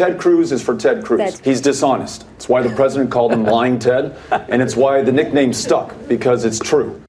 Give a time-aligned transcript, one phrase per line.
[0.00, 1.18] Ted Cruz is for Ted Cruz.
[1.18, 2.24] That's- He's dishonest.
[2.36, 6.46] It's why the president called him Lying Ted, and it's why the nickname stuck, because
[6.46, 7.02] it's true.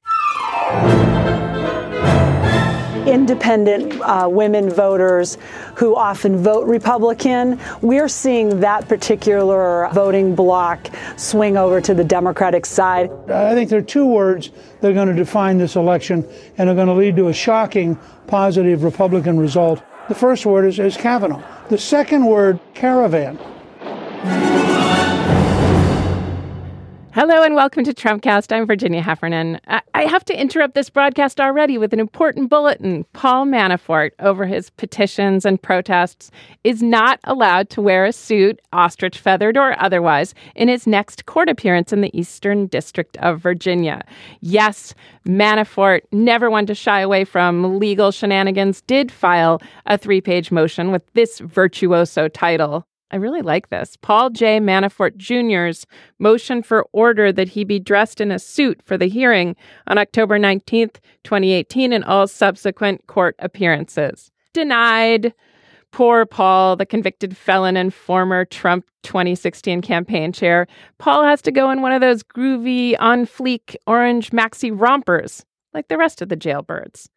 [3.06, 5.36] independent uh, women voters
[5.76, 12.64] who often vote Republican, we're seeing that particular voting bloc swing over to the Democratic
[12.64, 13.10] side.
[13.28, 14.50] I think there are two words
[14.80, 16.26] that are going to define this election
[16.58, 17.98] and are going to lead to a shocking
[18.28, 19.82] positive Republican result.
[20.08, 21.42] The first word is, is Kavanaugh.
[21.68, 23.38] The second word, caravan.
[27.14, 28.56] Hello and welcome to Trumpcast.
[28.56, 29.60] I'm Virginia Heffernan.
[29.66, 33.04] I, have to interrupt this broadcast already with an important bulletin.
[33.12, 36.30] Paul Manafort, over his petitions and protests,
[36.64, 41.50] is not allowed to wear a suit, ostrich feathered or otherwise, in his next court
[41.50, 44.02] appearance in the Eastern District of Virginia.
[44.40, 44.94] Yes,
[45.26, 50.90] Manafort, never one to shy away from legal shenanigans, did file a three page motion
[50.90, 52.86] with this virtuoso title.
[53.12, 53.98] I really like this.
[54.00, 54.58] Paul J.
[54.58, 55.86] Manafort Jr.'s
[56.18, 59.54] motion for order that he be dressed in a suit for the hearing
[59.86, 64.30] on October 19th, 2018, and all subsequent court appearances.
[64.54, 65.34] Denied.
[65.90, 70.66] Poor Paul, the convicted felon and former Trump 2016 campaign chair.
[70.96, 75.88] Paul has to go in one of those groovy, on fleek orange maxi rompers, like
[75.88, 77.10] the rest of the jailbirds.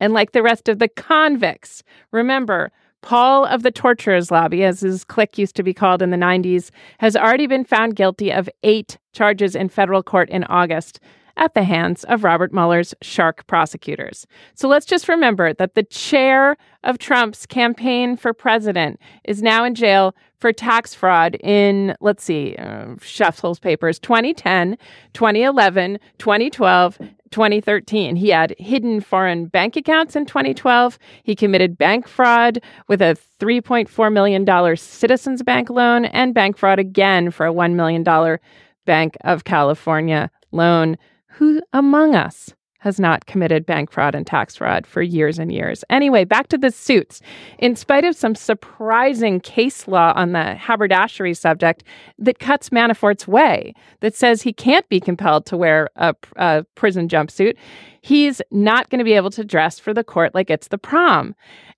[0.00, 1.84] And like the rest of the convicts.
[2.12, 6.16] Remember, Paul of the Torturers Lobby, as his clique used to be called in the
[6.16, 11.00] 90s, has already been found guilty of eight charges in federal court in August
[11.38, 14.26] at the hands of Robert Mueller's shark prosecutors.
[14.54, 19.74] So let's just remember that the chair of Trump's campaign for president is now in
[19.74, 24.76] jail for tax fraud in, let's see, uh, Shuffle's papers 2010,
[25.14, 26.98] 2011, 2012,
[27.30, 28.16] 2013.
[28.16, 30.98] He had hidden foreign bank accounts in 2012.
[31.22, 37.30] He committed bank fraud with a $3.4 million Citizens Bank loan and bank fraud again
[37.30, 38.38] for a $1 million
[38.84, 40.96] Bank of California loan.
[41.32, 45.84] Who among us has not committed bank fraud and tax fraud for years and years?
[45.90, 47.20] Anyway, back to the suits.
[47.58, 51.84] In spite of some surprising case law on the haberdashery subject
[52.18, 57.08] that cuts Manafort's way, that says he can't be compelled to wear a, a prison
[57.08, 57.56] jumpsuit,
[58.00, 61.34] he's not going to be able to dress for the court like it's the prom.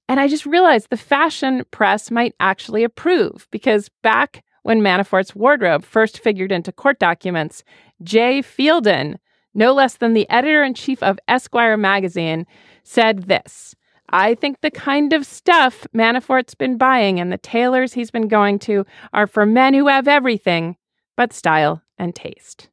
[0.08, 5.84] And I just realized the fashion press might actually approve because back when Manafort's wardrobe
[5.84, 7.64] first figured into court documents,
[8.02, 9.16] Jay Fielden,
[9.54, 12.46] no less than the editor in chief of Esquire magazine,
[12.82, 13.74] said this.
[14.10, 18.58] I think the kind of stuff Manafort's been buying and the tailors he's been going
[18.60, 20.76] to are for men who have everything
[21.16, 22.68] but style and taste.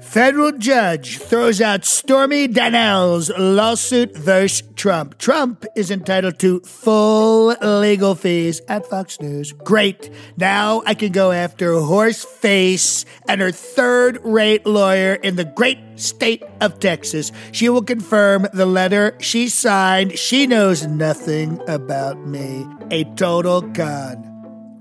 [0.09, 5.19] Federal judge throws out Stormy Daniels' lawsuit versus Trump.
[5.19, 9.53] Trump is entitled to full legal fees at Fox News.
[9.53, 10.09] Great.
[10.39, 16.43] Now I can go after Horseface and her third rate lawyer in the great state
[16.63, 17.31] of Texas.
[17.53, 20.19] She will confirm the letter she signed.
[20.19, 22.67] She knows nothing about me.
[22.91, 24.38] A total con.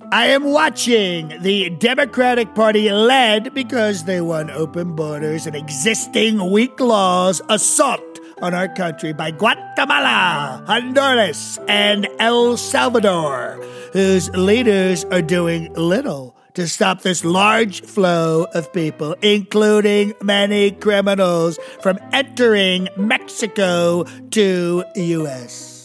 [0.09, 6.79] I am watching the Democratic Party led because they won open borders and existing weak
[6.79, 13.61] laws assault on our country by Guatemala, Honduras, and El Salvador,
[13.91, 21.59] whose leaders are doing little to stop this large flow of people, including many criminals,
[21.81, 25.76] from entering Mexico to U.S.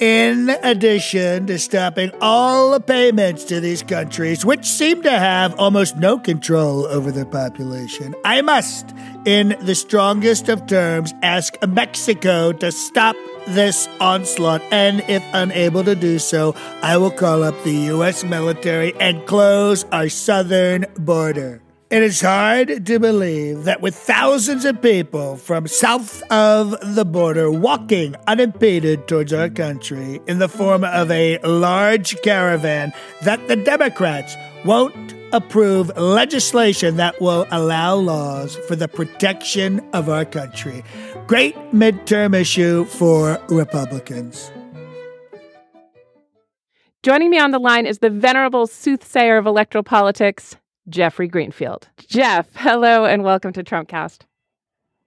[0.00, 6.18] in addition to stopping all payments to these countries, which seem to have almost no
[6.18, 8.94] control over their population, I must,
[9.26, 13.14] in the strongest of terms, ask Mexico to stop
[13.46, 14.62] this onslaught.
[14.70, 18.24] And if unable to do so, I will call up the U.S.
[18.24, 21.62] military and close our southern border.
[21.90, 27.50] It is hard to believe that with thousands of people from south of the border
[27.50, 32.92] walking unimpeded towards our country in the form of a large caravan,
[33.22, 40.24] that the Democrats won't approve legislation that will allow laws for the protection of our
[40.24, 40.84] country.
[41.26, 44.52] Great midterm issue for Republicans.
[47.02, 50.54] Joining me on the line is the venerable soothsayer of electoral politics,
[50.90, 51.88] Jeffrey Greenfield.
[51.98, 54.22] Jeff, hello and welcome to Trumpcast.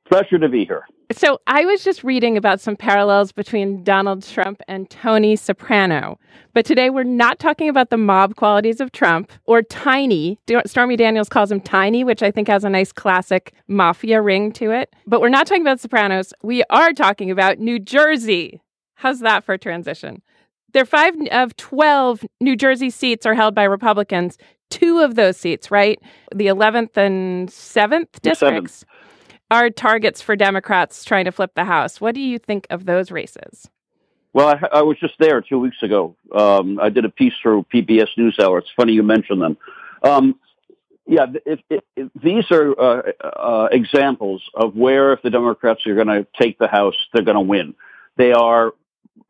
[0.05, 0.85] Pleasure to be here.
[1.11, 6.17] So, I was just reading about some parallels between Donald Trump and Tony Soprano.
[6.53, 10.39] But today we're not talking about the mob qualities of Trump or Tiny.
[10.65, 14.71] Stormy Daniels calls him Tiny, which I think has a nice classic mafia ring to
[14.71, 14.93] it.
[15.05, 16.33] But we're not talking about Sopranos.
[16.41, 18.61] We are talking about New Jersey.
[18.95, 20.21] How's that for a transition?
[20.73, 24.37] There are five of 12 New Jersey seats are held by Republicans.
[24.69, 26.01] Two of those seats, right?
[26.33, 28.83] The 11th and 7th districts.
[29.51, 32.01] Are targets for Democrats trying to flip the House.
[32.01, 33.69] What do you think of those races?
[34.33, 36.15] Well, I, I was just there two weeks ago.
[36.33, 38.59] Um, I did a piece for PBS NewsHour.
[38.59, 39.57] It's funny you mention them.
[40.01, 40.39] Um,
[41.05, 45.93] yeah, if, if, if these are uh, uh, examples of where if the Democrats are
[45.93, 47.75] going to take the House, they're going to win.
[48.17, 48.73] They are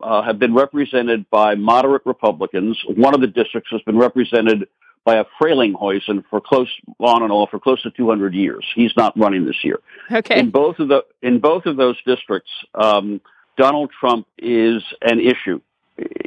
[0.02, 2.78] uh, have been represented by moderate Republicans.
[2.88, 4.68] One of the districts has been represented
[5.06, 6.70] by a Frelinghuysen for close
[7.00, 8.66] on and off for close to 200 years.
[8.76, 9.80] He's not running this year.
[10.12, 10.40] Okay.
[10.40, 13.20] In both of the in both of those districts, um,
[13.58, 15.60] Donald Trump is an issue.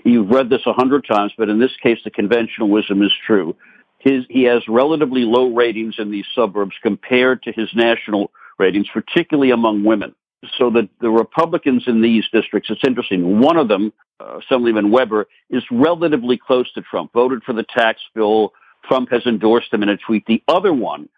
[0.05, 3.57] You've read this a hundred times, but in this case, the conventional wisdom is true.
[3.99, 9.51] His, he has relatively low ratings in these suburbs compared to his national ratings, particularly
[9.51, 10.15] among women.
[10.59, 13.41] So that the Republicans in these districts, it's interesting.
[13.41, 18.01] One of them, uh, Assemblyman Webber, is relatively close to Trump, voted for the tax
[18.15, 18.53] bill,
[18.85, 20.27] Trump has endorsed him in a tweet.
[20.27, 21.09] The other one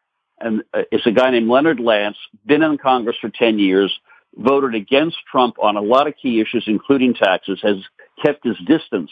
[0.41, 2.17] and uh, is a guy named Leonard Lance,
[2.47, 3.99] been in Congress for 10 years,
[4.37, 7.77] voted against Trump on a lot of key issues, including taxes, has
[8.23, 9.11] kept his distance.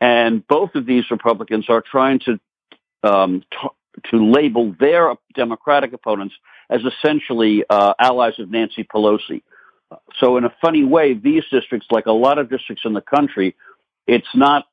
[0.00, 2.40] And both of these Republicans are trying to
[3.02, 3.68] um, t-
[4.10, 6.34] to label their Democratic opponents
[6.70, 9.42] as essentially uh, allies of Nancy Pelosi.
[10.20, 13.56] So, in a funny way, these districts, like a lot of districts in the country,
[14.06, 14.66] it's not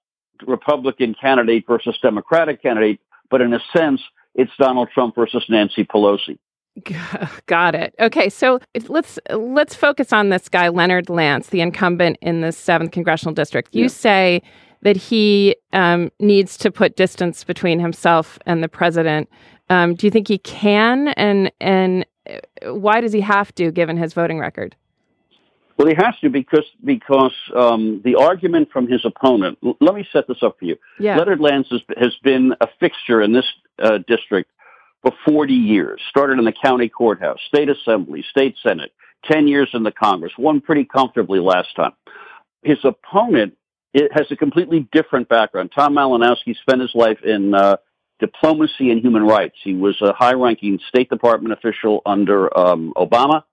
[0.45, 2.99] Republican candidate versus Democratic candidate
[3.29, 4.01] but in a sense,
[4.33, 6.37] it's Donald Trump versus Nancy Pelosi.
[7.45, 7.95] Got it.
[7.99, 8.59] Okay, so
[8.89, 13.73] let's let's focus on this guy Leonard Lance, the incumbent in the seventh congressional district.
[13.73, 13.87] You yeah.
[13.87, 14.41] say
[14.81, 19.29] that he um, needs to put distance between himself and the president.
[19.69, 23.97] Um, do you think he can, and and uh, why does he have to, given
[23.97, 24.75] his voting record?
[25.77, 29.57] Well, he has to because because um, the argument from his opponent.
[29.63, 30.77] L- let me set this up for you.
[30.99, 31.17] Yeah.
[31.17, 33.45] Leonard Lance has, has been a fixture in this
[33.79, 34.51] uh, district
[35.01, 36.01] for 40 years.
[36.09, 38.91] Started in the county courthouse, state assembly, state senate,
[39.25, 40.31] 10 years in the Congress.
[40.37, 41.91] Won pretty comfortably last time.
[42.63, 43.57] His opponent
[43.95, 45.71] it has a completely different background.
[45.73, 47.77] Tom Malinowski spent his life in uh,
[48.19, 49.55] diplomacy and human rights.
[49.63, 53.43] He was a high-ranking State Department official under um, Obama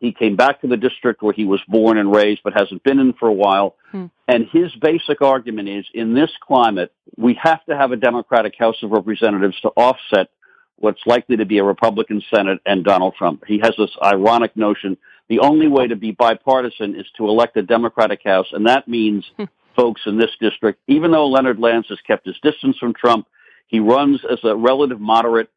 [0.00, 2.98] he came back to the district where he was born and raised, but hasn't been
[2.98, 3.76] in for a while.
[3.92, 4.06] Hmm.
[4.26, 8.82] And his basic argument is in this climate, we have to have a Democratic House
[8.82, 10.28] of Representatives to offset
[10.76, 13.44] what's likely to be a Republican Senate and Donald Trump.
[13.46, 14.96] He has this ironic notion
[15.28, 19.30] the only way to be bipartisan is to elect a Democratic House, and that means
[19.36, 19.44] hmm.
[19.76, 23.28] folks in this district, even though Leonard Lance has kept his distance from Trump,
[23.70, 25.48] he runs as a relative moderate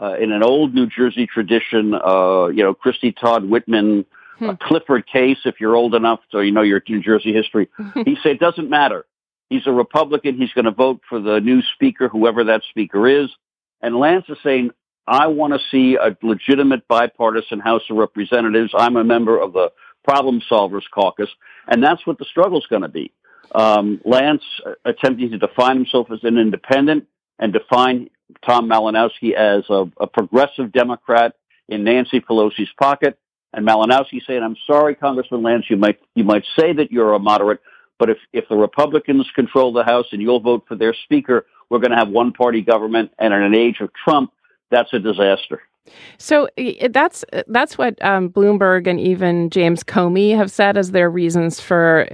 [0.00, 4.06] uh, in an old New Jersey tradition, uh, you know, Christie Todd Whitman,
[4.38, 4.50] hmm.
[4.60, 7.68] Clifford Case, if you're old enough, so you know your New Jersey history.
[8.04, 9.04] he said it doesn't matter.
[9.50, 10.38] He's a Republican.
[10.38, 13.28] He's going to vote for the new speaker, whoever that speaker is.
[13.82, 14.70] And Lance is saying,
[15.06, 18.72] I want to see a legitimate bipartisan House of Representatives.
[18.76, 19.72] I'm a member of the
[20.04, 21.28] Problem Solvers Caucus,
[21.66, 23.12] and that's what the struggle is going to be.
[23.54, 27.06] Um, Lance uh, attempting to define himself as an independent
[27.38, 28.10] and define
[28.46, 31.34] Tom Malinowski as a, a progressive Democrat
[31.68, 33.18] in Nancy Pelosi's pocket.
[33.52, 37.18] And Malinowski saying, I'm sorry, Congressman Lance, you might, you might say that you're a
[37.18, 37.60] moderate,
[37.98, 41.78] but if, if the Republicans control the House and you'll vote for their speaker, we're
[41.78, 43.10] going to have one party government.
[43.18, 44.32] And in an age of Trump,
[44.70, 45.62] that's a disaster.
[46.18, 46.48] So
[46.90, 52.06] that's that's what um, Bloomberg and even James Comey have said as their reasons for,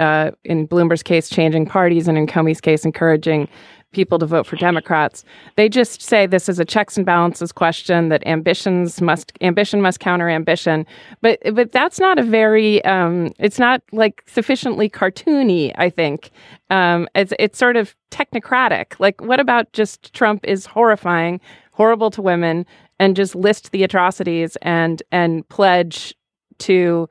[0.00, 3.48] uh, in Bloomberg's case, changing parties, and in Comey's case, encouraging
[3.92, 5.24] people to vote for Democrats.
[5.56, 10.00] They just say this is a checks and balances question that ambitions must ambition must
[10.00, 10.86] counter ambition.
[11.20, 15.72] But but that's not a very um, it's not like sufficiently cartoony.
[15.76, 16.30] I think
[16.70, 18.98] um, it's it's sort of technocratic.
[18.98, 21.40] Like what about just Trump is horrifying,
[21.72, 22.66] horrible to women,
[22.98, 26.14] and just list the atrocities and and pledge
[26.58, 27.08] to.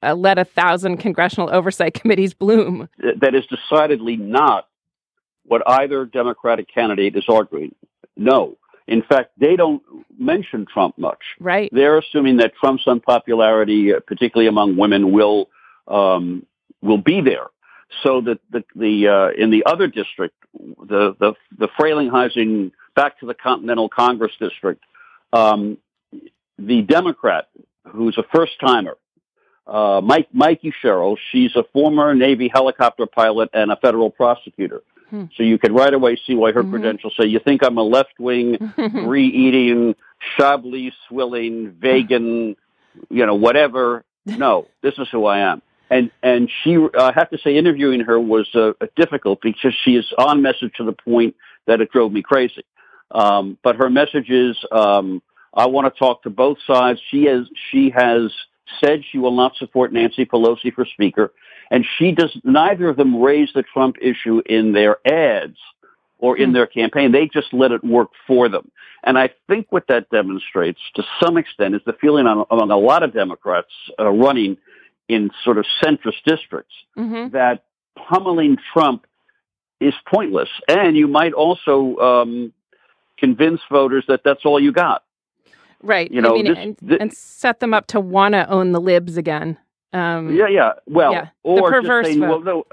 [0.00, 2.88] Uh, let a thousand congressional oversight committees bloom.
[3.20, 4.67] That is decidedly not
[5.48, 7.74] what either Democratic candidate is arguing.
[8.16, 8.56] No.
[8.86, 9.82] In fact, they don't
[10.18, 11.20] mention Trump much.
[11.38, 11.68] Right.
[11.72, 15.50] They're assuming that Trump's unpopularity, uh, particularly among women, will
[15.86, 16.46] um,
[16.80, 17.46] will be there.
[18.02, 23.26] So that the the uh, in the other district, the the the Frelinghuysen back to
[23.26, 24.82] the Continental Congress district,
[25.32, 25.76] um,
[26.58, 27.48] the Democrat
[27.92, 28.96] who's a first timer,
[29.66, 34.82] uh, Mike Mikie Sherrill, she's a former Navy helicopter pilot and a federal prosecutor.
[35.10, 35.24] Hmm.
[35.36, 36.70] So you can right away see why her mm-hmm.
[36.70, 39.94] credentials say, you think I'm a left wing, brie eating,
[40.36, 42.56] Chablis swilling, vegan,
[43.08, 44.04] you know, whatever.
[44.26, 45.62] No, this is who I am.
[45.90, 50.04] And, and she, I have to say, interviewing her was uh, difficult because she is
[50.18, 51.34] on message to the point
[51.66, 52.64] that it drove me crazy.
[53.10, 55.22] Um, but her message is, um,
[55.54, 57.00] I want to talk to both sides.
[57.10, 58.30] She has, she has
[58.84, 61.32] said she will not support Nancy Pelosi for speaker.
[61.70, 65.58] And she does, neither of them raise the Trump issue in their ads
[66.18, 66.54] or in hmm.
[66.54, 67.12] their campaign.
[67.12, 68.70] They just let it work for them.
[69.04, 72.76] And I think what that demonstrates to some extent is the feeling on, among a
[72.76, 74.56] lot of Democrats uh, running
[75.08, 77.30] in sort of centrist districts mm-hmm.
[77.32, 77.64] that
[77.96, 79.06] pummeling Trump
[79.80, 80.48] is pointless.
[80.68, 82.52] And you might also um,
[83.18, 85.04] convince voters that that's all you got.
[85.80, 86.10] Right.
[86.10, 88.72] You know, I mean, this, and, this, and, set them up to want to own
[88.72, 89.58] the libs again.
[89.92, 90.72] Um, yeah, yeah.
[90.86, 91.28] Well, yeah.
[91.42, 92.28] or the perverse saying, vote.
[92.28, 92.64] well, no,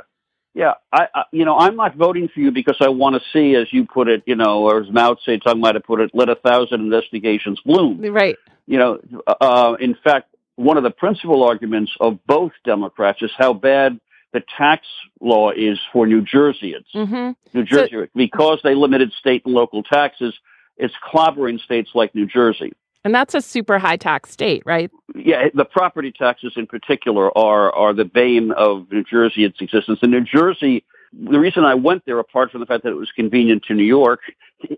[0.55, 3.55] yeah, I, I, you know, I'm not voting for you because I want to see,
[3.55, 6.29] as you put it, you know, or as Mao Zedong might have put it, let
[6.29, 8.01] a thousand investigations bloom.
[8.01, 8.37] Right.
[8.65, 13.51] You know, uh, in fact, one of the principal arguments of both Democrats is how
[13.53, 13.99] bad
[14.31, 14.85] the tax
[15.19, 16.85] law is for New Jerseyans.
[16.95, 17.57] Mm-hmm.
[17.57, 20.33] New Jersey, so, because they limited state and local taxes,
[20.77, 22.73] it's clobbering states like New Jersey.
[23.05, 24.89] And that's a super high tax state, right?
[25.13, 29.99] Yeah, the property taxes in particular are are the bane of New Jersey its existence.
[30.01, 30.83] And New Jersey,
[31.13, 33.83] the reason I went there, apart from the fact that it was convenient to New
[33.83, 34.21] York,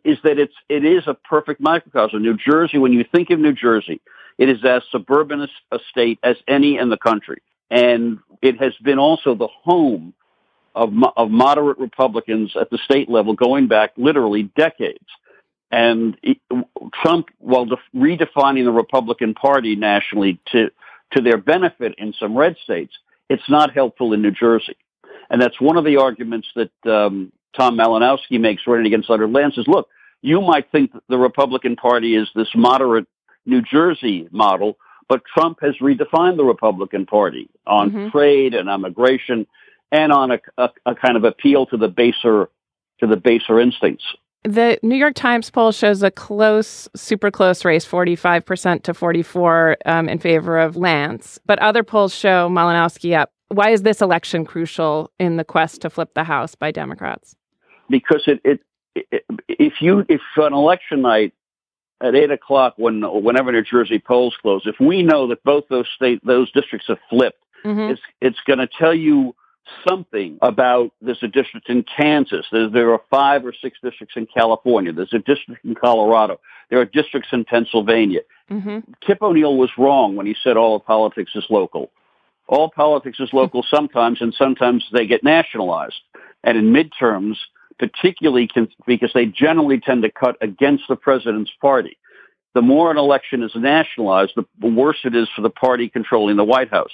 [0.03, 2.21] is that it's it is a perfect microcosm.
[2.21, 4.01] New Jersey, when you think of New Jersey,
[4.37, 7.41] it is as suburban a state as any in the country,
[7.71, 10.13] and it has been also the home
[10.75, 15.07] of of moderate Republicans at the state level going back literally decades.
[15.71, 16.17] And
[16.93, 20.71] Trump, while def- redefining the Republican Party nationally to,
[21.11, 22.93] to their benefit in some red states,
[23.29, 24.77] it's not helpful in New Jersey.
[25.29, 29.57] And that's one of the arguments that um, Tom Malinowski makes running against Leonard Lance
[29.57, 29.89] is, look,
[30.21, 33.07] you might think the Republican Party is this moderate
[33.45, 34.77] New Jersey model,
[35.09, 38.09] but Trump has redefined the Republican Party on mm-hmm.
[38.09, 39.47] trade and on immigration
[39.91, 42.49] and on a, a, a kind of appeal to the baser
[42.99, 44.03] to the baser instincts.
[44.43, 50.07] The New York Times poll shows a close, super close race, 45% to 44 um,
[50.07, 51.39] in favor of Lance.
[51.45, 53.31] But other polls show Malinowski up.
[53.49, 57.35] Why is this election crucial in the quest to flip the House by Democrats?
[57.89, 58.61] Because it, it,
[58.95, 61.33] it if you if on election night
[62.01, 65.87] at eight o'clock when whenever New Jersey polls close, if we know that both those
[65.95, 67.91] state those districts have flipped, mm-hmm.
[67.91, 69.33] it's it's going to tell you
[69.87, 72.45] something about there's a district in Kansas.
[72.51, 74.93] There, there are five or six districts in California.
[74.93, 76.39] There's a district in Colorado.
[76.69, 78.21] There are districts in Pennsylvania.
[78.51, 78.91] Mm-hmm.
[79.05, 81.91] Tip O'Neill was wrong when he said all of politics is local.
[82.47, 85.99] All politics is local sometimes, and sometimes they get nationalized.
[86.43, 87.35] And in midterms,
[87.79, 88.49] particularly
[88.85, 91.97] because they generally tend to cut against the president's party.
[92.55, 96.43] The more an election is nationalized, the worse it is for the party controlling the
[96.43, 96.91] White House.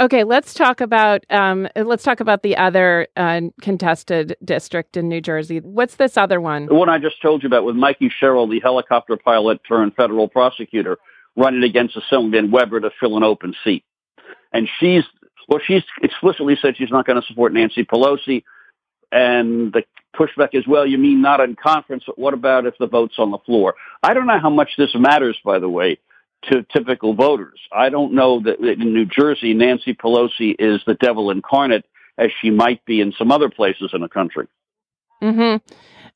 [0.00, 5.20] Okay, let's talk about um, let's talk about the other uh, contested district in New
[5.20, 5.60] Jersey.
[5.60, 6.66] What's this other one?
[6.66, 10.28] The one I just told you about with Mikie Sherrill, the helicopter pilot turned federal
[10.28, 10.96] prosecutor,
[11.36, 13.84] running against Assemblyman Webber to fill an open seat.
[14.52, 15.04] And she's
[15.46, 18.44] well, she's explicitly said she's not going to support Nancy Pelosi.
[19.10, 19.82] And the
[20.16, 22.04] pushback is, well, you mean not in conference?
[22.06, 23.74] But what about if the vote's on the floor?
[24.02, 25.98] I don't know how much this matters, by the way
[26.50, 27.60] to typical voters.
[27.72, 31.84] I don't know that in New Jersey, Nancy Pelosi is the devil incarnate
[32.18, 34.46] as she might be in some other places in the country.
[35.20, 35.56] Hmm.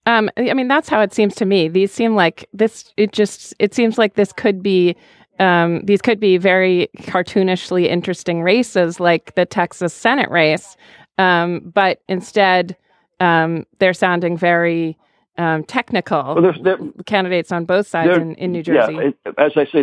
[0.06, 1.68] Um, I mean, that's how it seems to me.
[1.68, 2.92] These seem like this.
[2.96, 4.96] It just it seems like this could be.
[5.38, 10.78] Um, these could be very cartoonishly interesting races, like the Texas Senate race,
[11.18, 12.74] um, but instead
[13.20, 14.96] um, they're sounding very
[15.36, 16.36] um, technical.
[16.36, 18.94] Well, there- candidates on both sides in, in New Jersey.
[18.94, 19.82] Yeah, it, as I say,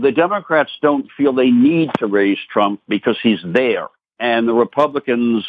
[0.00, 3.88] the Democrats don't feel they need to raise Trump because he's there,
[4.18, 5.46] and the Republicans,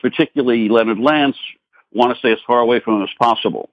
[0.00, 1.36] particularly Leonard Lance,
[1.92, 3.70] want to stay as far away from him as possible.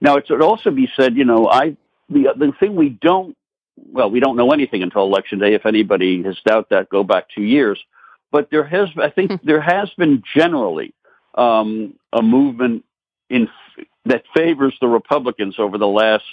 [0.00, 1.76] Now, it should also be said, you know, I
[2.08, 3.36] the the thing we don't
[3.76, 5.54] well, we don't know anything until election day.
[5.54, 7.78] If anybody has doubt that, go back two years.
[8.32, 10.94] But there has, I think, there has been generally
[11.34, 12.84] um, a movement
[13.28, 13.48] in
[14.06, 16.24] that favors the Republicans over the last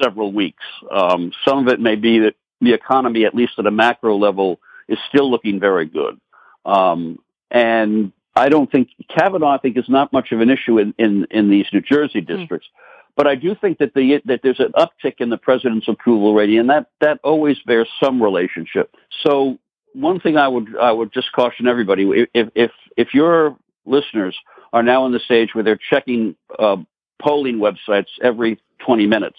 [0.00, 0.62] several weeks.
[0.90, 4.60] Um, some of it may be that the economy, at least at a macro level,
[4.88, 6.20] is still looking very good.
[6.64, 7.18] Um,
[7.50, 11.26] and I don't think Kavanaugh, I think, is not much of an issue in, in,
[11.30, 12.68] in these New Jersey districts.
[13.14, 16.58] But I do think that the that there's an uptick in the president's approval rating,
[16.58, 18.94] and that that always bears some relationship.
[19.22, 19.58] So
[19.92, 24.34] one thing I would I would just caution everybody: if if if your listeners
[24.72, 26.76] are now in the stage where they're checking uh,
[27.20, 29.38] polling websites every 20 minutes,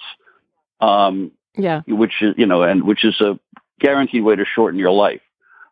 [0.84, 1.82] um, yeah.
[1.88, 3.40] which is you know, and which is a
[3.80, 5.22] guaranteed way to shorten your life.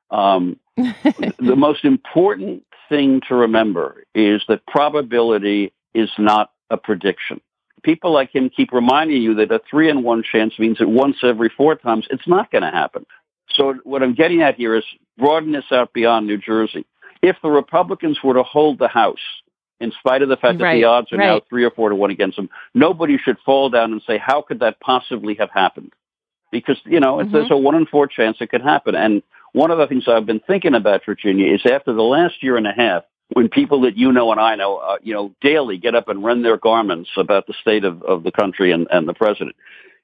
[0.09, 7.41] Um, the most important thing to remember is that probability is not a prediction.
[7.83, 11.17] People like him keep reminding you that a three in one chance means that once
[11.23, 13.05] every four times it's not going to happen.
[13.49, 14.83] So what I'm getting at here is
[15.17, 16.85] broaden this out beyond New Jersey.
[17.21, 19.19] If the Republicans were to hold the House,
[19.81, 22.11] in spite of the fact that the odds are now three or four to one
[22.11, 25.91] against them, nobody should fall down and say, how could that possibly have happened?
[26.51, 27.33] Because, you know, it's, Mhm.
[27.33, 28.93] there's a one in four chance it could happen.
[28.95, 29.23] And
[29.53, 32.67] one of the things I've been thinking about, Virginia, is after the last year and
[32.67, 35.95] a half, when people that you know and I know, uh, you know, daily get
[35.95, 39.13] up and rend their garments about the state of, of the country and, and the
[39.13, 39.55] president.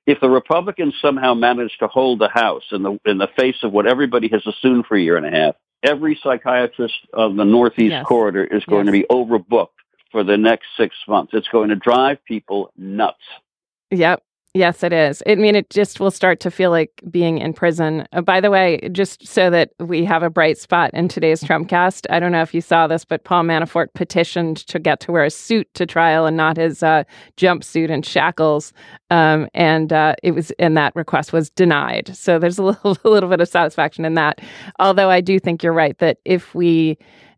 [0.06, 3.74] If the Republicans somehow manage to hold the House in the in the face of
[3.74, 7.92] what everybody has assumed for a year and a half, every psychiatrist of the Northeast
[7.92, 8.06] Yes.
[8.06, 8.94] corridor is going Yes.
[8.94, 9.70] to be overbooked
[10.12, 11.34] for the next six months.
[11.34, 13.24] It's going to drive people nuts.
[13.92, 14.24] Yep.
[14.58, 15.22] Yes, it is.
[15.28, 18.08] I mean, it just will start to feel like being in prison.
[18.12, 22.08] Uh, by the way, just so that we have a bright spot in today's Trumpcast,
[22.10, 25.24] I don't know if you saw this, but Paul Manafort petitioned to get to wear
[25.26, 27.04] a suit to trial and not his uh,
[27.38, 28.74] jumpsuit and shackles,
[29.12, 32.10] um, and uh, it was and that request was denied.
[32.18, 34.42] So there's a little, a little bit of satisfaction in that.
[34.80, 36.98] Although I do think you're right that if we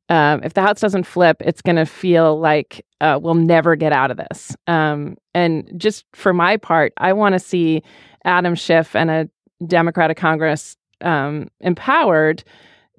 [0.09, 3.93] um, if the house doesn't flip, it's going to feel like uh, we'll never get
[3.93, 4.55] out of this.
[4.67, 7.83] Um, and just for my part, I want to see
[8.25, 9.29] Adam Schiff and a
[9.65, 12.43] Democratic Congress um, empowered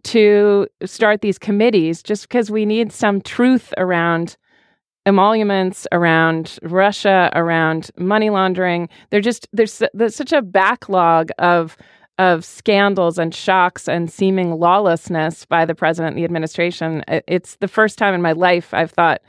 [0.04, 4.36] to start these committees just because we need some truth around
[5.06, 11.76] emoluments around Russia around money laundering they're just there's there's such a backlog of
[12.20, 17.02] of scandals and shocks and seeming lawlessness by the president and the administration.
[17.08, 19.22] It's the first time in my life I've thought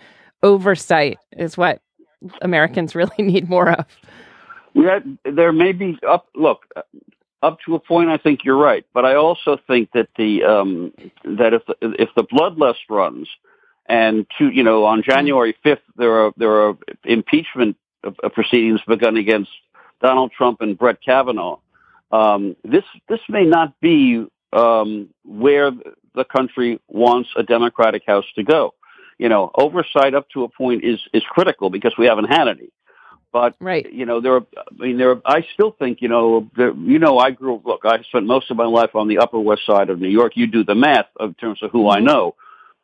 [0.43, 1.81] oversight is what
[2.41, 3.85] Americans really need more of.
[4.75, 6.27] Had, there may be up.
[6.35, 6.81] Look, uh,
[7.41, 10.93] up to a point, I think you're right, but I also think that the um,
[11.23, 13.29] that if the, if the bloodlust runs,
[13.85, 19.15] and to you know on January 5th there are there are impeachment uh, proceedings begun
[19.15, 19.51] against
[20.01, 21.57] Donald Trump and Brett Kavanaugh.
[22.11, 25.71] Um, this this may not be um, where
[26.13, 28.73] the country wants a Democratic House to go.
[29.17, 32.69] You know, oversight up to a point is is critical because we haven't had any.
[33.31, 33.91] But Right.
[33.91, 34.45] you know, there are.
[34.57, 35.11] I mean, there.
[35.11, 36.49] Are, I still think you know.
[36.57, 37.55] There, you know, I grew.
[37.55, 40.09] up Look, I spent most of my life on the Upper West Side of New
[40.09, 40.33] York.
[40.35, 42.05] You do the math in terms of who I Mhm.
[42.05, 42.35] know.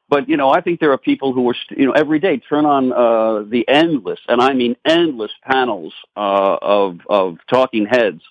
[0.10, 2.38] But you know, I think there are people who are, st- you know, every day
[2.38, 8.22] turn on uh, the endless, and I mean endless panels uh, of of talking heads,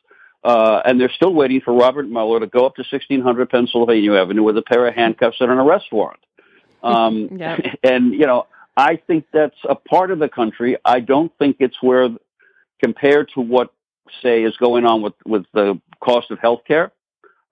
[0.45, 4.43] uh, and they're still waiting for Robert Mueller to go up to 1600 Pennsylvania Avenue
[4.43, 6.21] with a pair of handcuffs and an arrest warrant.
[6.83, 7.57] Um, Yeah.
[7.83, 8.47] And you know,
[8.77, 10.77] I think that's a part of the country.
[10.85, 12.09] I don't think it's where,
[12.83, 13.73] compared to what
[14.23, 16.93] say is going on with with the cost of health care.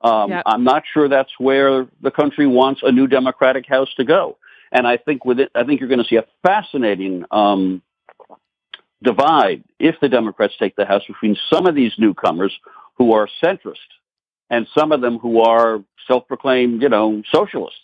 [0.03, 0.43] Um, Yep.
[0.47, 4.37] I'm not sure that's where the country wants a new Democratic House to go.
[4.71, 7.83] And I think with it, I think you're going to see a fascinating um,
[9.05, 12.53] divide if the Democrats take the House between some of these newcomers
[12.97, 13.91] who are centrist
[14.51, 17.79] and some of them who are self-proclaimed, you know, socialists.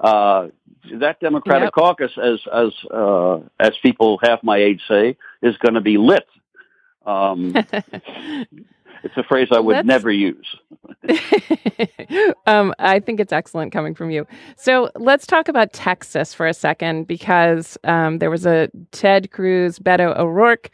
[0.00, 0.48] Uh,
[0.94, 1.72] that Democratic Yep.
[1.72, 6.26] caucus, as as uh, as people half my age say, is going to be lit.
[7.06, 7.54] Um,
[9.04, 10.56] it's a phrase I would Let's- never use.
[12.46, 14.26] um, I think it's excellent coming from you.
[14.56, 19.78] So let's talk about Texas for a second because um, there was a Ted Cruz,
[19.78, 20.70] Beto O'Rourke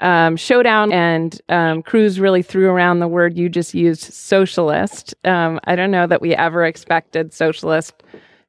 [0.00, 5.14] um, showdown, and um, Cruz really threw around the word you just used, socialist.
[5.24, 8.02] Um, I don't know that we ever expected socialist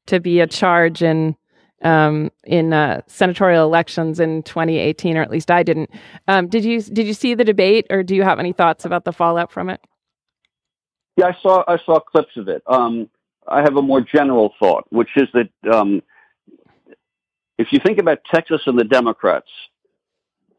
[0.08, 1.36] to be a charge in
[1.84, 5.90] um, in uh, senatorial elections in 2018, or at least I didn't.
[6.28, 9.06] Um, did you did you see the debate, or do you have any thoughts about
[9.06, 9.82] the fallout from it?
[11.16, 12.64] Yeah, I saw I saw clips of it.
[12.68, 13.10] Um,
[13.48, 16.02] I have a more general thought, which is that um,
[17.58, 19.50] if you think about Texas and the Democrats,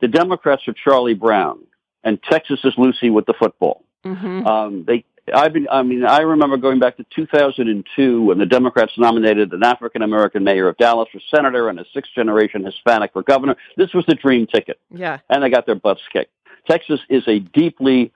[0.00, 1.60] the Democrats are Charlie Brown,
[2.04, 3.84] and Texas is Lucy with the football.
[4.04, 4.46] Mm-hmm.
[4.46, 5.04] Um, they,
[5.34, 9.62] I've been, I mean, I remember going back to 2002 when the Democrats nominated an
[9.64, 13.56] African American mayor of Dallas for senator and a sixth generation Hispanic for governor.
[13.76, 14.80] This was the dream ticket.
[14.90, 15.18] Yeah.
[15.28, 16.32] And they got their butts kicked.
[16.68, 18.12] Texas is a deeply,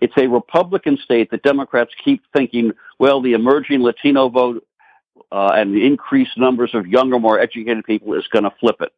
[0.00, 4.66] it's a Republican state that Democrats keep thinking, well, the emerging Latino vote
[5.30, 8.92] uh, and the increased numbers of younger, more educated people is going to flip it.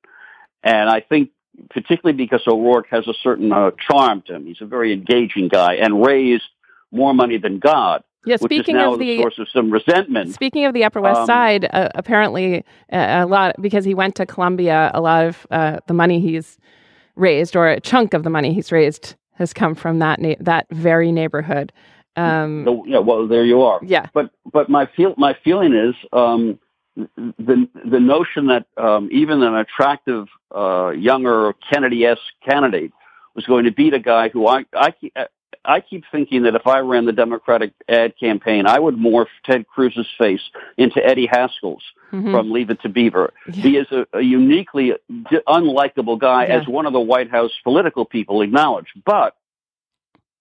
[0.63, 1.31] And I think
[1.71, 4.47] particularly because O'Rourke has a certain uh, charm to him.
[4.47, 6.45] He's a very engaging guy and raised
[6.93, 8.03] more money than God.
[8.25, 10.33] Yeah, speaking of the source of some resentment.
[10.33, 14.15] Speaking of the Upper West Um, Side, uh, apparently uh, a lot because he went
[14.17, 14.93] to Columbia.
[14.95, 16.57] A lot of uh, the money he's
[17.17, 20.67] raised, or a chunk of the money he's raised, has come from that na- that
[20.71, 21.73] very neighborhood.
[22.15, 23.81] Um, So, yeah, well, there you are.
[23.83, 26.61] yeah, But but my feel my feeling is um,
[26.97, 32.93] the the notion that um, even an attractive uh, younger Kennedy-esque candidate
[33.35, 34.95] was going to beat a guy who I I
[35.65, 39.67] I keep thinking that if I ran the Democratic ad campaign, I would morph Ted
[39.69, 40.41] Cruz's face
[40.77, 42.33] into Eddie Haskell's Mhm.
[42.33, 43.33] from Leave It to Beaver.
[43.47, 43.53] Yeah.
[43.63, 44.95] He is a, a uniquely
[45.31, 46.57] d- unlikable guy, Yeah.
[46.61, 48.89] as one of the White House political people acknowledge.
[49.05, 49.37] But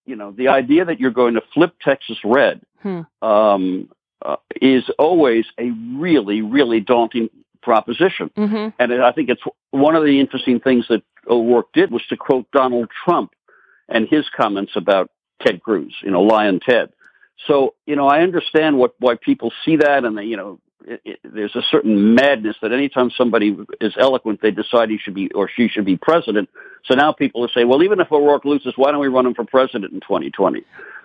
[0.08, 3.02] you know, the idea that you're going to flip Texas red Hmm.
[3.22, 3.90] um,
[4.24, 7.30] uh, is always a really, really daunting
[7.62, 8.32] proposition.
[8.36, 12.18] hmm And I think it's one of the interesting things that O'Rourke did was to
[12.18, 13.32] quote Donald Trump
[13.92, 15.10] and his comments about
[15.42, 16.90] Ted Cruz, you know, Lyin' Ted.
[17.48, 21.02] So, you know, I understand what why people see that, and they, you know, it,
[21.06, 25.32] it, there's a certain madness that anytime somebody is eloquent, they decide he should be
[25.32, 26.50] or she should be president.
[26.86, 29.34] So now people are saying, well, even if O'Rourke loses, why don't we run him
[29.34, 30.64] for president in 2020?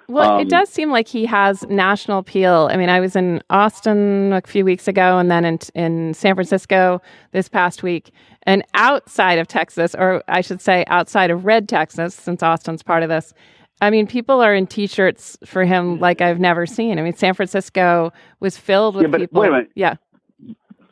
[0.09, 2.69] Well, it Um, does seem like he has national appeal.
[2.71, 6.35] I mean, I was in Austin a few weeks ago, and then in in San
[6.35, 7.01] Francisco
[7.33, 8.11] this past week.
[8.45, 13.03] And outside of Texas, or I should say, outside of Red Texas, since Austin's part
[13.03, 13.35] of this,
[13.81, 16.99] I mean, people are in T-shirts for him like I've never seen.
[16.99, 19.42] I mean, San Francisco was filled with Yeah, but people.
[19.42, 19.71] wait a minute.
[19.75, 19.97] Yeah.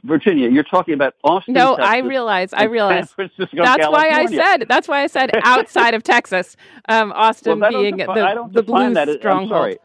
[0.04, 1.54] Virginia, you're talking about Austin.
[1.54, 2.52] No, I realize.
[2.52, 3.08] I realize.
[3.10, 4.66] San Francisco, That's why I said.
[4.68, 6.56] That's why I said outside of Texas.
[6.88, 9.50] Um, Austin Well, being defi- the the define blue that as- I'm stronghold.
[9.50, 9.78] sorry.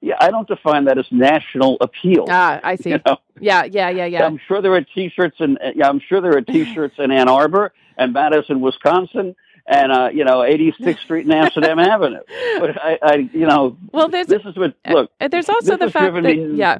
[0.00, 2.26] Yeah, I don't define that as national appeal.
[2.28, 2.90] Ah, I see.
[2.92, 3.16] You know?
[3.40, 4.26] Yeah, yeah, yeah, yeah.
[4.26, 5.58] I'm sure there are T-shirts in.
[5.74, 9.34] Yeah, I'm sure there are T-shirts in Ann Arbor and Madison, Wisconsin,
[9.66, 12.20] and uh, you know, 86th Street and Amsterdam Avenue.
[12.60, 15.10] But I, I, you know, Well, there's this is what look.
[15.20, 16.78] Uh, There's also the fact that me- yeah,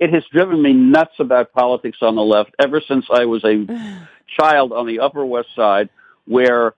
[0.00, 3.66] It has driven me nuts about politics on the left ever since I was a
[4.38, 5.88] child on the Upper West Side,
[6.26, 6.74] where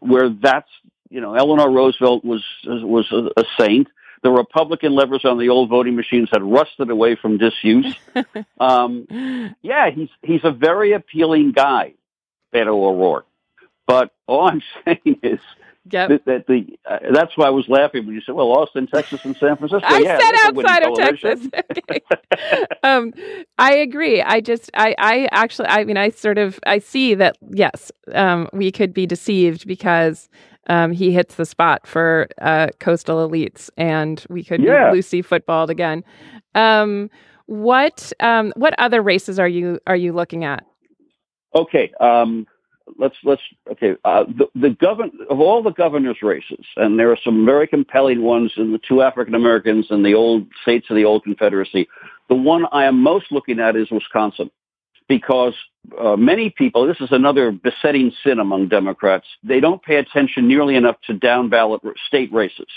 [0.00, 0.68] where that's
[1.08, 3.88] you know Eleanor Roosevelt was was a, a saint.
[4.22, 7.96] The Republican levers on the old voting machines had rusted away from disuse.
[8.60, 9.06] um,
[9.62, 11.94] yeah, he's he's a very appealing guy,
[12.52, 13.26] Beto O'Rourke.
[13.86, 15.40] But all I'm saying is
[15.90, 16.08] yep.
[16.08, 19.20] that, that the uh, that's why I was laughing when you said, "Well, Austin, Texas,
[19.24, 21.30] and San Francisco." I yeah, said that's a winning outside of coalition.
[21.30, 21.48] Texas.
[21.90, 22.00] Okay.
[22.82, 23.12] um,
[23.58, 24.22] I agree.
[24.22, 28.48] I just, I, I actually, I mean, I sort of, I see that yes, um,
[28.52, 30.28] we could be deceived because
[30.68, 34.90] um, he hits the spot for uh, coastal elites, and we could Yeah.
[34.90, 36.04] be Lucy footballed again.
[36.54, 37.10] Um,
[37.46, 40.64] what, um, what other races are you are you looking at?
[41.54, 42.46] Okay, um,
[42.98, 43.96] let's let's okay.
[44.04, 48.22] Uh, the the govern of all the governor's races, and there are some very compelling
[48.22, 51.88] ones in the two African Americans and the old states of the old Confederacy.
[52.28, 54.50] The one I am most looking at is Wisconsin,
[55.08, 55.54] because
[55.98, 56.86] uh, many people.
[56.86, 59.26] This is another besetting sin among Democrats.
[59.42, 62.68] They don't pay attention nearly enough to down ballot state races.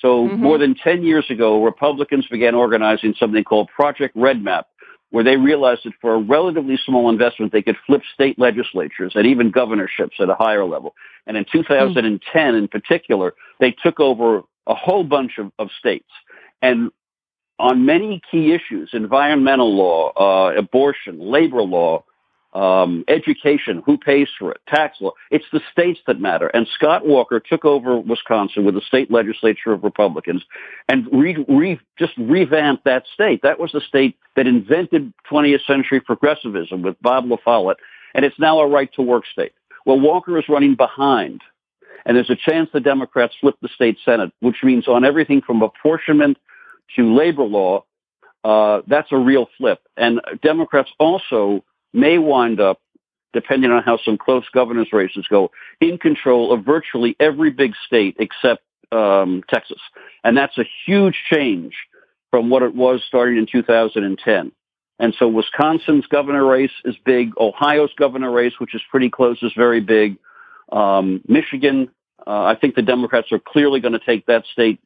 [0.00, 0.38] So Mhm.
[0.38, 4.64] more than ten years ago, Republicans began organizing something called Project REDMAP
[5.12, 9.26] where they realized that for a relatively small investment, they could flip state legislatures and
[9.26, 10.94] even governorships at a higher level.
[11.26, 16.08] And in 2010, in particular, they took over a whole bunch of, of states.
[16.62, 16.90] And
[17.58, 22.04] on many key issues, environmental law, uh, abortion, labor law,
[22.54, 25.12] um, education, who pays for it, tax law.
[25.30, 26.48] It's the states that matter.
[26.48, 30.42] And Scott Walker took over Wisconsin with a state legislature of Republicans
[30.88, 33.40] and re, re, just revamped that state.
[33.42, 37.78] That was the state that invented 20th century progressivism with Bob La Follette,
[38.14, 39.52] and it's now a right to work state.
[39.86, 41.42] Well, Walker is running behind.
[42.04, 45.62] And there's a chance the Democrats flip the state Senate, which means on everything from
[45.62, 46.36] apportionment
[46.96, 47.84] to labor law,
[48.44, 49.80] uh, that's a real flip.
[49.96, 51.62] And Democrats also
[51.92, 52.80] may wind up,
[53.32, 55.50] depending on how some close governor's races go,
[55.80, 59.80] in control of virtually every big state except um, Texas.
[60.24, 61.74] And that's a huge change
[62.30, 64.52] from what it was starting in 2010.
[64.98, 67.32] And so Wisconsin's governor race is big.
[67.38, 70.16] Ohio's governor race, which is pretty close, is very big.
[70.70, 71.88] Um, Michigan,
[72.26, 74.80] uh, I think the Democrats are clearly going to take that state.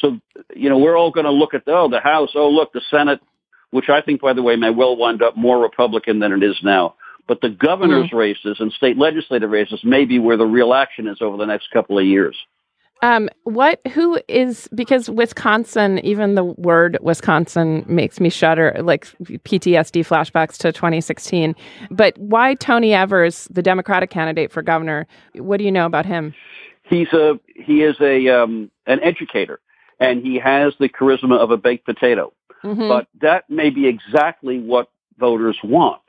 [0.00, 0.20] So,
[0.54, 3.20] you know, we're all going to look at, oh, the House, oh, look, the Senate,
[3.70, 6.56] which I think, by the way, may well wind up more Republican than it is
[6.62, 6.94] now.
[7.28, 8.16] But the governor's mm-hmm.
[8.16, 11.70] races and state legislative races may be where the real action is over the next
[11.72, 12.36] couple of years.
[13.02, 20.06] Um, what, who is, because Wisconsin, even the word Wisconsin makes me shudder, like PTSD
[20.06, 21.54] flashbacks to 2016.
[21.90, 25.06] But why Tony Evers, the Democratic candidate for governor?
[25.34, 26.34] What do you know about him?
[26.84, 29.60] He's a, he is a, um, an educator
[30.00, 32.32] and he has the charisma of a baked potato.
[32.64, 32.88] Mm-hmm.
[32.88, 34.88] But that may be exactly what
[35.18, 36.02] voters want.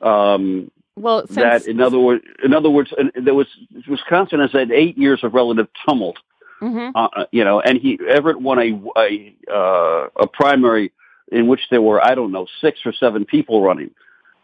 [0.00, 1.36] Um, well, since...
[1.36, 3.46] that in other words, in other words, there was
[3.88, 6.18] Wisconsin has had eight years of relative tumult.
[6.60, 6.96] Mm-hmm.
[6.96, 10.92] Uh, uh, you know, and he Everett won a a, uh, a primary
[11.30, 13.90] in which there were I don't know six or seven people running,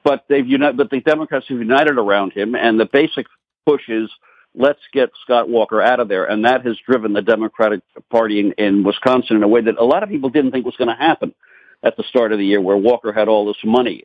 [0.04, 0.76] but they've united.
[0.76, 3.26] But the Democrats have united around him, and the basic
[3.66, 4.08] push is
[4.54, 6.24] let's get Scott Walker out of there.
[6.24, 9.84] And that has driven the Democratic Party in, in Wisconsin in a way that a
[9.84, 11.34] lot of people didn't think was going to happen
[11.82, 14.04] at the start of the year where Walker had all this money.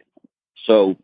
[0.65, 0.95] So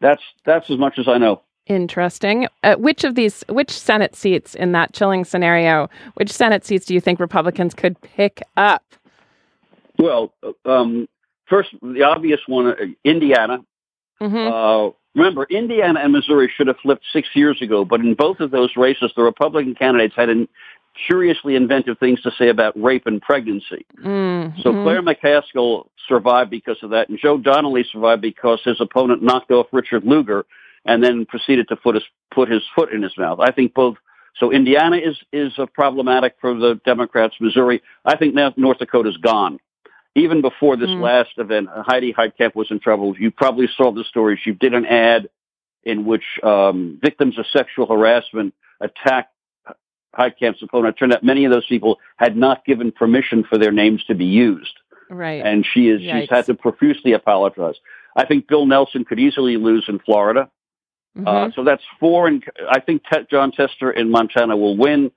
[0.00, 1.42] that's, that's as much as I know.
[1.66, 2.48] Interesting.
[2.64, 6.94] Uh, which of these, which Senate seats in that chilling scenario, which Senate seats do
[6.94, 8.82] you think Republicans could pick up?
[9.98, 10.32] Well,
[10.64, 11.08] um,
[11.48, 13.58] first, the obvious one, uh, Indiana.
[14.20, 14.36] Mm-hmm.
[14.36, 18.50] Uh, Remember, Indiana and Missouri should have flipped six years ago, but in both of
[18.50, 20.48] those races, the Republican candidates had in,
[21.06, 23.86] curiously inventive things to say about rape and pregnancy.
[24.02, 24.60] Mm-hmm.
[24.60, 29.50] So Claire McCaskill survived because of that, and Joe Donnelly survived because his opponent knocked
[29.50, 30.46] off Richard Lugar
[30.84, 33.40] and then proceeded to put his, put his foot in his mouth.
[33.40, 33.96] I think both.
[34.38, 37.34] So Indiana is is problematic for the Democrats.
[37.40, 39.58] Missouri, I think now North Dakota's gone
[40.14, 41.00] even before this mm.
[41.00, 43.14] last event, Heidi Heitkamp was in trouble.
[43.18, 44.40] You probably saw the story.
[44.42, 45.28] She did an ad
[45.84, 49.32] in which um, victims of sexual harassment attacked
[50.16, 50.96] Heitkamp's opponent.
[50.96, 54.14] It turned out many of those people had not given permission for their names to
[54.14, 54.72] be used.
[55.08, 55.44] Right.
[55.44, 56.20] And she is Yikes.
[56.20, 57.76] she's had to profusely apologize.
[58.16, 60.50] I think Bill Nelson could easily lose in Florida.
[61.16, 61.26] Mm-hmm.
[61.26, 62.26] Uh, so that's four.
[62.26, 65.10] And I think Jon Tester in Montana will win.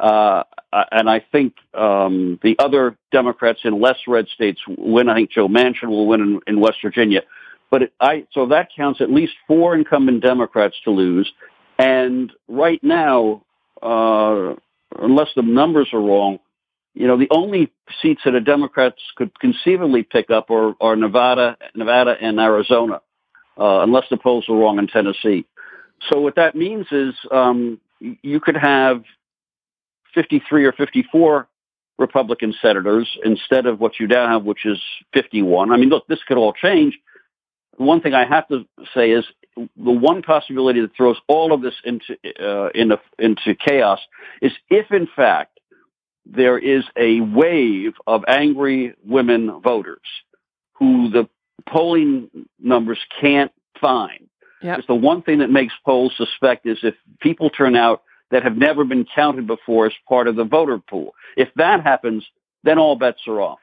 [0.00, 5.08] Uh, and I think um, the other Democrats in less red states win.
[5.08, 7.22] I think Joe Manchin will win in, in West Virginia.
[7.70, 11.30] But it, I so that counts at least four incumbent Democrats to lose.
[11.78, 13.42] And right now,
[13.82, 14.54] uh,
[14.98, 16.38] unless the numbers are wrong,
[16.94, 17.70] you know, the only
[18.02, 23.00] seats that the Democrats could conceivably pick up are, are Nevada, Nevada and Arizona,
[23.58, 25.46] uh, unless the polls are wrong in Tennessee.
[26.10, 29.04] So what that means is um, you could have
[30.14, 31.48] 53 or 54
[31.98, 34.78] Republican senators instead of what you now have, which is
[35.12, 35.70] 51.
[35.70, 36.98] I mean, look, this could all change.
[37.76, 39.24] One thing I have to say is
[39.56, 44.00] the one possibility that throws all of this into uh, into, into chaos
[44.40, 45.60] is if, in fact,
[46.26, 49.98] there is a wave of angry women voters
[50.74, 51.28] who the
[51.68, 54.28] polling numbers can't find.
[54.62, 54.76] Yep.
[54.76, 58.56] Because the one thing that makes polls suspect is if people turn out that have
[58.56, 61.14] never been counted before as part of the voter pool.
[61.36, 62.26] If that happens,
[62.62, 63.58] then all bets are off.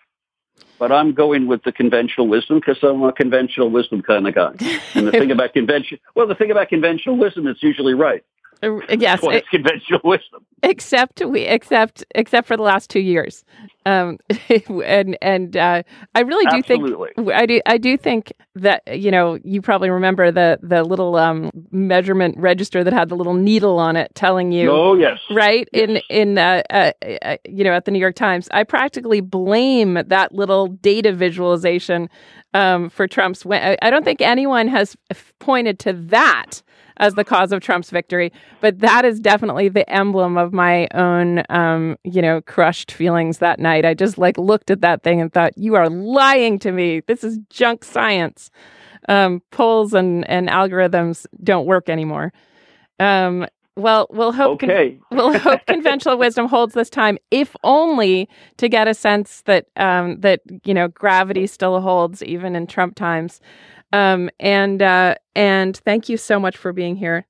[0.80, 4.54] But I'm going with the conventional wisdom because I'm a conventional wisdom kind of guy.
[4.94, 8.24] And the thing about convention, well, the thing about conventional wisdom, it's usually right.
[8.63, 10.46] Uh, yes, it's conventional wisdom.
[10.63, 13.43] Except we, except except for the last two years,
[13.86, 14.17] um,
[14.84, 15.84] and and uh,
[16.15, 17.10] I really do Absolutely.
[17.15, 21.15] think I do I do think that you know you probably remember the the little
[21.15, 24.72] um, measurement register that had the little needle on it telling you.
[24.72, 25.89] Oh yes, right yes.
[25.89, 26.91] in in uh, uh,
[27.22, 28.48] uh you know at the New York Times.
[28.52, 32.10] I practically blame that little data visualization
[32.56, 33.78] um, for Trump's win.
[33.82, 34.98] I don't think anyone has
[35.39, 36.63] pointed to that
[37.00, 38.32] as the cause of Trump's victory.
[38.62, 43.60] But that is definitely the emblem of my own, um, you know, crushed feelings that
[43.60, 43.86] night.
[43.86, 47.02] I just like looked at that thing and thought, you are lying to me.
[47.08, 48.50] This is junk science.
[49.10, 52.34] um, polls and, and algorithms don't work anymore.
[53.00, 54.64] Um, well, we'll hope.
[54.64, 54.98] Okay.
[55.00, 59.68] Con- we'll hope conventional wisdom holds this time, if only to get a sense that
[59.78, 63.40] um, that you know gravity still holds even in Trump times.
[63.93, 67.26] Um, and uh, and thank you so much for being here.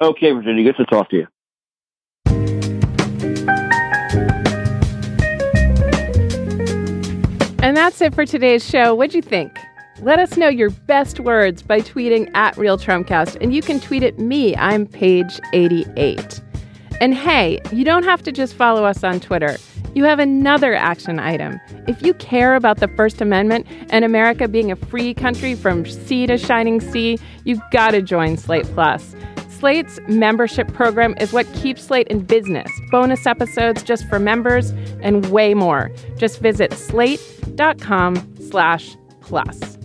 [0.00, 1.26] Okay, Virginia, good to talk to you.
[7.62, 8.92] And that's it for today's show.
[8.92, 9.56] What'd you think?
[10.00, 14.02] Let us know your best words by tweeting at Real Trumpcast, and you can tweet
[14.02, 14.56] at me.
[14.56, 16.40] I'm page 88.
[17.00, 19.58] And hey, you don't have to just follow us on Twitter.
[19.94, 21.60] You have another action item.
[21.86, 26.26] If you care about the First Amendment and America being a free country from sea
[26.26, 29.14] to shining sea, you've got to join Slate Plus.
[29.50, 32.70] Slate's membership program is what keeps Slate in business.
[32.90, 34.70] Bonus episodes just for members
[35.02, 35.90] and way more.
[36.16, 39.78] Just visit slate.com slash plus.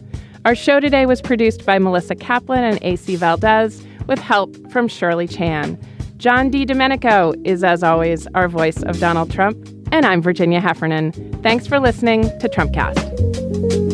[0.46, 5.28] Our show today was produced by Melissa Kaplan and AC Valdez with help from Shirley
[5.28, 5.78] Chan.
[6.16, 9.77] John DiDomenico is, as always, our voice of Donald Trump.
[9.92, 11.12] And I'm Virginia Heffernan.
[11.42, 13.87] Thanks for listening to Trumpcast.